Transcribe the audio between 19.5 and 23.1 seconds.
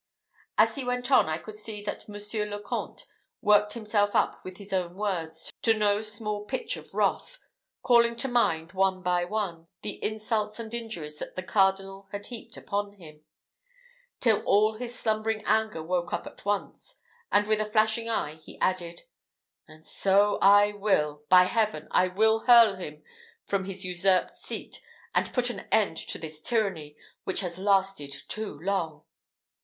"And so I will. By Heaven! I will hurl him